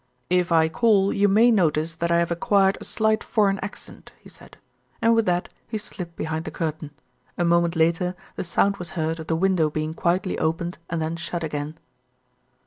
"If 0.31 0.51
I 0.51 0.67
call 0.67 1.13
you 1.13 1.27
may 1.27 1.51
notice 1.51 1.97
that 1.97 2.09
I 2.09 2.17
have 2.17 2.31
acquired 2.31 2.75
a 2.81 2.83
slight 2.83 3.23
foreign 3.23 3.59
accent," 3.59 4.13
he 4.19 4.29
said, 4.29 4.57
and 4.99 5.13
with 5.13 5.27
that 5.27 5.47
he 5.67 5.77
slipped 5.77 6.15
behind 6.15 6.45
the 6.45 6.49
curtain. 6.49 6.89
A 7.37 7.45
moment 7.45 7.75
later 7.75 8.15
the 8.35 8.43
sound 8.43 8.77
was 8.77 8.89
heard 8.97 9.19
of 9.19 9.27
the 9.27 9.35
window 9.35 9.69
being 9.69 9.93
quietly 9.93 10.39
opened 10.39 10.79
and 10.89 10.99
then 11.03 11.17
shut 11.17 11.43
again. 11.43 11.77